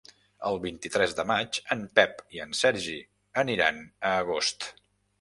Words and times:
El 0.51 0.55
vint-i-tres 0.63 1.13
de 1.19 1.25
maig 1.33 1.61
en 1.77 1.85
Pep 2.01 2.25
i 2.39 2.43
en 2.49 2.59
Sergi 2.63 2.99
aniran 3.45 3.83
a 3.89 4.19
Agost. 4.27 4.73